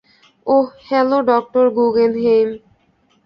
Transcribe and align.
ওহ, 0.47 0.67
hello, 0.87 1.17
ডঃ 1.27 1.39
Guggenheim. 1.77 2.49